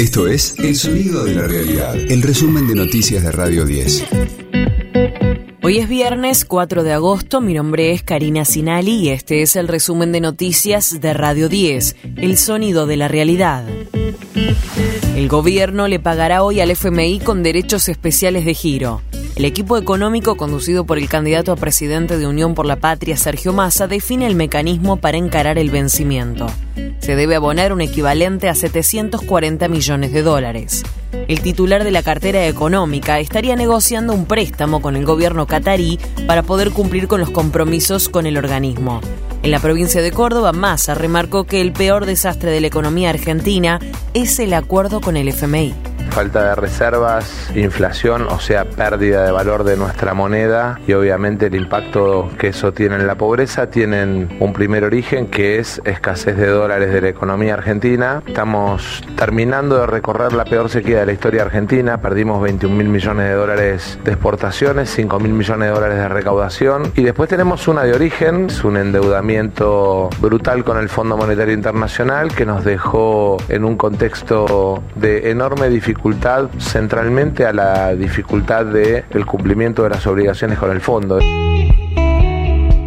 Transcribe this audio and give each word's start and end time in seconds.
Esto 0.00 0.26
es 0.26 0.54
El 0.58 0.76
Sonido 0.76 1.24
de 1.24 1.34
la 1.34 1.46
Realidad, 1.46 1.94
el 1.94 2.22
resumen 2.22 2.66
de 2.66 2.74
noticias 2.74 3.22
de 3.22 3.32
Radio 3.32 3.66
10. 3.66 4.06
Hoy 5.60 5.78
es 5.78 5.90
viernes 5.90 6.46
4 6.46 6.84
de 6.84 6.94
agosto, 6.94 7.42
mi 7.42 7.52
nombre 7.52 7.92
es 7.92 8.02
Karina 8.02 8.46
Sinali 8.46 8.94
y 8.94 9.08
este 9.10 9.42
es 9.42 9.56
el 9.56 9.68
resumen 9.68 10.10
de 10.10 10.22
noticias 10.22 11.02
de 11.02 11.12
Radio 11.12 11.50
10, 11.50 11.96
El 12.16 12.38
Sonido 12.38 12.86
de 12.86 12.96
la 12.96 13.08
Realidad. 13.08 13.66
El 15.16 15.28
gobierno 15.28 15.86
le 15.86 16.00
pagará 16.00 16.44
hoy 16.44 16.60
al 16.60 16.70
FMI 16.70 17.20
con 17.20 17.42
derechos 17.42 17.90
especiales 17.90 18.46
de 18.46 18.54
giro. 18.54 19.02
El 19.40 19.46
equipo 19.46 19.78
económico 19.78 20.36
conducido 20.36 20.84
por 20.84 20.98
el 20.98 21.08
candidato 21.08 21.50
a 21.50 21.56
presidente 21.56 22.18
de 22.18 22.26
Unión 22.26 22.54
por 22.54 22.66
la 22.66 22.76
Patria, 22.76 23.16
Sergio 23.16 23.54
Massa, 23.54 23.86
define 23.86 24.26
el 24.26 24.34
mecanismo 24.34 24.98
para 24.98 25.16
encarar 25.16 25.56
el 25.56 25.70
vencimiento. 25.70 26.46
Se 26.98 27.16
debe 27.16 27.36
abonar 27.36 27.72
un 27.72 27.80
equivalente 27.80 28.50
a 28.50 28.54
740 28.54 29.66
millones 29.68 30.12
de 30.12 30.20
dólares. 30.20 30.82
El 31.26 31.40
titular 31.40 31.84
de 31.84 31.90
la 31.90 32.02
cartera 32.02 32.46
económica 32.46 33.18
estaría 33.18 33.56
negociando 33.56 34.12
un 34.12 34.26
préstamo 34.26 34.82
con 34.82 34.94
el 34.94 35.06
gobierno 35.06 35.46
catarí 35.46 35.98
para 36.26 36.42
poder 36.42 36.70
cumplir 36.70 37.08
con 37.08 37.20
los 37.20 37.30
compromisos 37.30 38.10
con 38.10 38.26
el 38.26 38.36
organismo. 38.36 39.00
En 39.42 39.52
la 39.52 39.58
provincia 39.58 40.02
de 40.02 40.12
Córdoba, 40.12 40.52
Massa 40.52 40.92
remarcó 40.94 41.44
que 41.44 41.62
el 41.62 41.72
peor 41.72 42.04
desastre 42.04 42.50
de 42.50 42.60
la 42.60 42.66
economía 42.66 43.08
argentina 43.08 43.80
es 44.12 44.38
el 44.38 44.52
acuerdo 44.52 45.00
con 45.00 45.16
el 45.16 45.28
FMI 45.28 45.72
falta 46.10 46.48
de 46.48 46.54
reservas, 46.56 47.50
inflación, 47.54 48.26
o 48.28 48.40
sea, 48.40 48.64
pérdida 48.64 49.24
de 49.24 49.30
valor 49.30 49.64
de 49.64 49.76
nuestra 49.76 50.12
moneda 50.12 50.78
y 50.86 50.92
obviamente 50.92 51.46
el 51.46 51.54
impacto 51.54 52.28
que 52.36 52.48
eso 52.48 52.72
tiene 52.72 52.96
en 52.96 53.06
la 53.06 53.14
pobreza 53.14 53.70
tienen 53.70 54.36
un 54.40 54.52
primer 54.52 54.84
origen 54.84 55.28
que 55.28 55.58
es 55.58 55.80
escasez 55.84 56.36
de 56.36 56.48
dólares 56.48 56.92
de 56.92 57.00
la 57.00 57.08
economía 57.08 57.54
argentina. 57.54 58.22
Estamos 58.26 59.02
terminando 59.16 59.78
de 59.78 59.86
recorrer 59.86 60.32
la 60.32 60.44
peor 60.44 60.68
sequía 60.68 61.00
de 61.00 61.06
la 61.06 61.12
historia 61.12 61.42
argentina, 61.42 62.00
perdimos 62.00 62.42
21 62.42 62.74
mil 62.74 62.88
millones 62.88 63.28
de 63.28 63.34
dólares 63.34 63.98
de 64.04 64.12
exportaciones, 64.12 64.90
5 64.90 65.20
mil 65.20 65.32
millones 65.32 65.68
de 65.68 65.74
dólares 65.74 65.96
de 65.96 66.08
recaudación 66.08 66.92
y 66.96 67.04
después 67.04 67.28
tenemos 67.28 67.68
una 67.68 67.84
de 67.84 67.94
origen, 67.94 68.46
es 68.46 68.64
un 68.64 68.76
endeudamiento 68.76 70.10
brutal 70.20 70.64
con 70.64 70.78
el 70.78 70.88
Fondo 70.88 71.16
Monetario 71.16 71.54
Internacional 71.54 72.34
que 72.34 72.44
nos 72.44 72.64
dejó 72.64 73.36
en 73.48 73.64
un 73.64 73.76
contexto 73.76 74.82
de 74.96 75.30
enorme 75.30 75.68
dificultad 75.68 75.99
centralmente 76.58 77.46
a 77.46 77.52
la 77.52 77.94
dificultad 77.94 78.66
del 78.66 79.04
el 79.10 79.26
cumplimiento 79.26 79.82
de 79.82 79.90
las 79.90 80.06
obligaciones 80.06 80.58
con 80.58 80.70
el 80.70 80.80
fondo. 80.80 81.18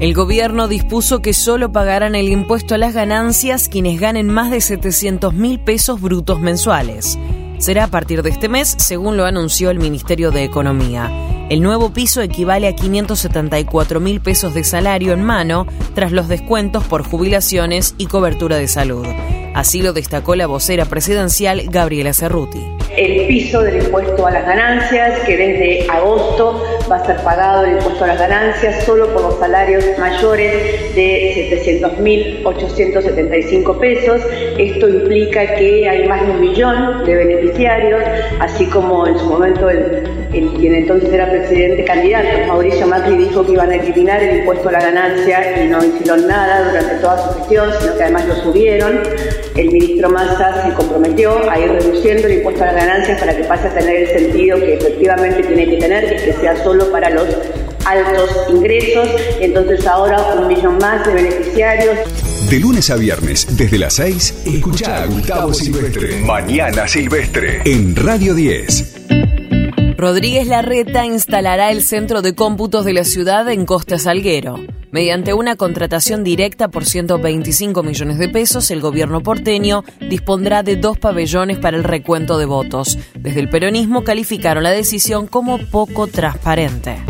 El 0.00 0.14
gobierno 0.14 0.66
dispuso 0.66 1.20
que 1.20 1.34
solo 1.34 1.72
pagarán 1.72 2.14
el 2.14 2.28
impuesto 2.28 2.74
a 2.74 2.78
las 2.78 2.94
ganancias 2.94 3.68
quienes 3.68 4.00
ganen 4.00 4.28
más 4.28 4.50
de 4.50 4.62
700 4.62 5.34
mil 5.34 5.60
pesos 5.60 6.00
brutos 6.00 6.40
mensuales. 6.40 7.18
Será 7.58 7.84
a 7.84 7.88
partir 7.88 8.22
de 8.22 8.30
este 8.30 8.48
mes, 8.48 8.74
según 8.78 9.18
lo 9.18 9.26
anunció 9.26 9.68
el 9.68 9.78
Ministerio 9.78 10.30
de 10.30 10.44
Economía. 10.44 11.10
El 11.50 11.60
nuevo 11.60 11.92
piso 11.92 12.22
equivale 12.22 12.68
a 12.68 12.74
574 12.74 14.00
mil 14.00 14.22
pesos 14.22 14.54
de 14.54 14.64
salario 14.64 15.12
en 15.12 15.22
mano 15.22 15.66
tras 15.94 16.12
los 16.12 16.28
descuentos 16.28 16.84
por 16.84 17.02
jubilaciones 17.02 17.94
y 17.98 18.06
cobertura 18.06 18.56
de 18.56 18.68
salud. 18.68 19.06
Así 19.54 19.82
lo 19.82 19.92
destacó 19.92 20.34
la 20.36 20.46
vocera 20.46 20.86
presidencial 20.86 21.64
Gabriela 21.68 22.14
Cerruti 22.14 22.64
el 23.00 23.26
piso 23.26 23.62
del 23.62 23.82
impuesto 23.82 24.26
a 24.26 24.30
las 24.30 24.44
ganancias, 24.44 25.20
que 25.20 25.34
desde 25.34 25.86
agosto 25.90 26.62
va 26.90 26.96
a 26.96 27.06
ser 27.06 27.16
pagado 27.22 27.64
el 27.64 27.78
impuesto 27.78 28.04
a 28.04 28.08
las 28.08 28.18
ganancias 28.18 28.84
solo 28.84 29.08
por 29.14 29.22
los 29.22 29.38
salarios 29.38 29.82
mayores 29.98 30.94
de 30.94 31.62
700.875 31.64 33.78
pesos. 33.78 34.20
Esto 34.58 34.86
implica 34.86 35.54
que 35.54 35.88
hay 35.88 36.06
más 36.06 36.26
de 36.26 36.32
un 36.32 36.40
millón 36.40 37.06
de 37.06 37.14
beneficiarios, 37.14 38.02
así 38.38 38.66
como 38.66 39.06
en 39.06 39.18
su 39.18 39.24
momento 39.24 39.70
el, 39.70 40.02
quien 40.30 40.74
entonces 40.74 41.10
era 41.12 41.28
presidente 41.28 41.84
candidato, 41.84 42.28
Mauricio 42.48 42.86
Macri, 42.86 43.16
dijo 43.16 43.44
que 43.46 43.52
iban 43.52 43.70
a 43.70 43.76
eliminar 43.76 44.22
el 44.22 44.40
impuesto 44.40 44.68
a 44.68 44.72
la 44.72 44.80
ganancia 44.80 45.64
y 45.64 45.68
no 45.68 45.82
hicieron 45.82 46.28
nada 46.28 46.68
durante 46.68 46.96
toda 46.96 47.16
su 47.18 47.38
gestión, 47.38 47.70
sino 47.80 47.96
que 47.96 48.02
además 48.02 48.28
lo 48.28 48.34
subieron. 48.36 49.00
El 49.56 49.72
ministro 49.72 50.10
Massa 50.10 50.66
se 50.66 50.74
comprometió 50.74 51.50
a 51.50 51.58
ir 51.58 51.72
reduciendo 51.72 52.28
el 52.28 52.34
impuesto 52.34 52.62
a 52.62 52.66
la 52.66 52.72
ganancias 52.90 53.20
para 53.20 53.36
que 53.36 53.44
pase 53.44 53.68
a 53.68 53.74
tener 53.74 53.96
el 53.96 54.08
sentido 54.08 54.58
que 54.58 54.74
efectivamente 54.74 55.42
tiene 55.42 55.66
que 55.66 55.76
tener, 55.76 56.08
que, 56.08 56.24
que 56.24 56.32
sea 56.34 56.62
solo 56.62 56.90
para 56.90 57.10
los 57.10 57.26
altos 57.84 58.30
ingresos. 58.48 59.08
Entonces 59.40 59.86
ahora 59.86 60.34
un 60.34 60.48
millón 60.48 60.78
más 60.78 61.06
de 61.06 61.14
beneficiarios. 61.14 61.98
De 62.50 62.58
lunes 62.58 62.90
a 62.90 62.96
viernes, 62.96 63.46
desde 63.56 63.78
las 63.78 63.94
6, 63.94 64.42
escucha 64.46 65.02
a 65.02 65.06
Gustavo 65.06 65.54
Silvestre. 65.54 66.20
Mañana 66.22 66.88
Silvestre. 66.88 67.60
En 67.64 67.94
Radio 67.94 68.34
10. 68.34 68.96
Rodríguez 69.96 70.46
Larreta 70.46 71.04
instalará 71.04 71.70
el 71.70 71.82
centro 71.82 72.22
de 72.22 72.34
cómputos 72.34 72.84
de 72.84 72.94
la 72.94 73.04
ciudad 73.04 73.48
en 73.50 73.66
Costa 73.66 73.98
Salguero. 73.98 74.58
Mediante 74.92 75.34
una 75.34 75.54
contratación 75.54 76.24
directa 76.24 76.68
por 76.68 76.84
125 76.84 77.84
millones 77.84 78.18
de 78.18 78.28
pesos, 78.28 78.70
el 78.72 78.80
gobierno 78.80 79.22
porteño 79.22 79.84
dispondrá 80.00 80.64
de 80.64 80.74
dos 80.74 80.98
pabellones 80.98 81.58
para 81.58 81.76
el 81.76 81.84
recuento 81.84 82.38
de 82.38 82.46
votos. 82.46 82.98
Desde 83.14 83.38
el 83.38 83.48
peronismo 83.48 84.02
calificaron 84.02 84.64
la 84.64 84.70
decisión 84.70 85.28
como 85.28 85.58
poco 85.58 86.08
transparente. 86.08 87.04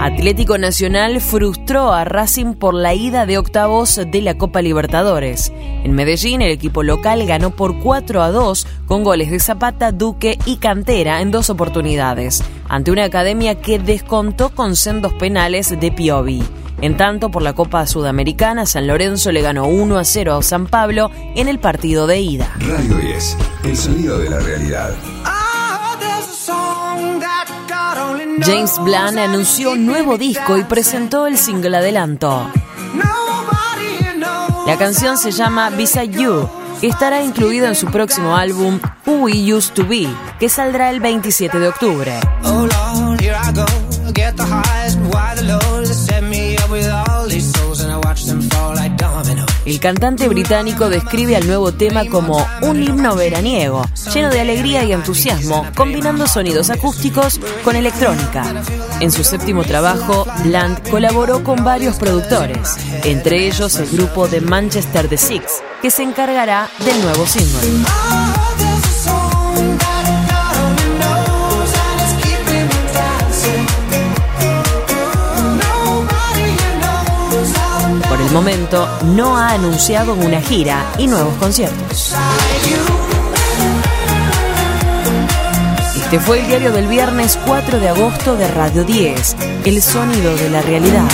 Atlético 0.00 0.58
Nacional 0.58 1.20
frustró 1.20 1.92
a 1.92 2.04
Racing 2.04 2.54
por 2.54 2.74
la 2.74 2.92
ida 2.92 3.24
de 3.24 3.38
octavos 3.38 4.00
de 4.04 4.22
la 4.22 4.36
Copa 4.36 4.60
Libertadores. 4.60 5.52
En 5.84 5.92
Medellín, 5.92 6.42
el 6.42 6.50
equipo 6.50 6.82
local 6.82 7.24
ganó 7.26 7.50
por 7.50 7.78
4 7.78 8.20
a 8.22 8.32
2 8.32 8.66
con 8.86 9.04
goles 9.04 9.30
de 9.30 9.38
Zapata, 9.38 9.92
Duque 9.92 10.38
y 10.44 10.56
Cantera 10.56 11.20
en 11.20 11.30
dos 11.30 11.50
oportunidades, 11.50 12.42
ante 12.68 12.90
una 12.90 13.04
academia 13.04 13.60
que 13.60 13.78
descontó 13.78 14.50
con 14.50 14.74
sendos 14.74 15.12
penales 15.12 15.78
de 15.78 15.92
Piovi. 15.92 16.42
En 16.82 16.96
tanto, 16.96 17.30
por 17.30 17.42
la 17.42 17.52
Copa 17.52 17.86
Sudamericana, 17.86 18.66
San 18.66 18.88
Lorenzo 18.88 19.30
le 19.30 19.40
ganó 19.40 19.66
1 19.68 19.98
a 19.98 20.04
0 20.04 20.34
a 20.34 20.42
San 20.42 20.66
Pablo 20.66 21.12
en 21.36 21.46
el 21.46 21.60
partido 21.60 22.08
de 22.08 22.20
ida. 22.20 22.52
Radio 22.58 22.96
10, 22.96 23.36
el 23.62 23.76
sonido 23.76 24.18
de 24.18 24.28
la 24.28 24.40
realidad. 24.40 24.92
James 28.44 28.78
Blunt 28.80 29.18
anunció 29.18 29.72
un 29.72 29.86
nuevo 29.86 30.18
disco 30.18 30.58
y 30.58 30.64
presentó 30.64 31.28
el 31.28 31.38
single 31.38 31.76
adelanto. 31.76 32.50
La 34.66 34.76
canción 34.76 35.16
se 35.18 35.30
llama 35.30 35.70
Beside 35.70 36.08
You 36.08 36.48
y 36.80 36.88
estará 36.88 37.22
incluida 37.22 37.68
en 37.68 37.76
su 37.76 37.86
próximo 37.86 38.36
álbum 38.36 38.80
Who 39.06 39.22
We 39.22 39.54
Used 39.54 39.74
to 39.74 39.86
Be, 39.86 40.08
que 40.40 40.48
saldrá 40.48 40.90
el 40.90 40.98
27 40.98 41.60
de 41.60 41.68
octubre. 41.68 42.18
El 49.72 49.80
cantante 49.80 50.28
británico 50.28 50.90
describe 50.90 51.34
al 51.34 51.46
nuevo 51.46 51.72
tema 51.72 52.04
como 52.04 52.46
un 52.60 52.82
himno 52.82 53.16
veraniego, 53.16 53.82
lleno 54.12 54.28
de 54.28 54.38
alegría 54.38 54.84
y 54.84 54.92
entusiasmo, 54.92 55.66
combinando 55.74 56.26
sonidos 56.26 56.68
acústicos 56.68 57.40
con 57.64 57.74
electrónica. 57.74 58.44
En 59.00 59.10
su 59.10 59.24
séptimo 59.24 59.64
trabajo, 59.64 60.26
Blunt 60.44 60.86
colaboró 60.90 61.42
con 61.42 61.64
varios 61.64 61.96
productores, 61.96 62.76
entre 63.04 63.46
ellos 63.46 63.76
el 63.76 63.88
grupo 63.88 64.28
de 64.28 64.42
Manchester 64.42 65.08
The 65.08 65.16
Six, 65.16 65.62
que 65.80 65.90
se 65.90 66.02
encargará 66.02 66.68
del 66.84 67.00
nuevo 67.00 67.24
single. 67.26 67.86
Momento 78.42 78.88
no 79.04 79.38
ha 79.38 79.50
anunciado 79.50 80.14
una 80.14 80.40
gira 80.40 80.84
y 80.98 81.06
nuevos 81.06 81.32
conciertos. 81.36 82.12
Este 85.94 86.18
fue 86.18 86.40
el 86.40 86.48
diario 86.48 86.72
del 86.72 86.88
viernes 86.88 87.38
4 87.46 87.78
de 87.78 87.88
agosto 87.90 88.34
de 88.34 88.48
Radio 88.48 88.82
10, 88.82 89.36
El 89.64 89.80
sonido 89.80 90.34
de 90.34 90.50
la 90.50 90.60
realidad. 90.60 91.04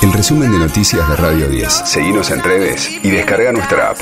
El 0.00 0.12
resumen 0.14 0.50
de 0.50 0.58
noticias 0.60 1.06
de 1.06 1.16
Radio 1.16 1.46
10. 1.46 1.70
Seguimos 1.84 2.30
en 2.30 2.42
redes 2.42 2.88
y 3.02 3.10
descarga 3.10 3.52
nuestra 3.52 3.90
app. 3.90 3.98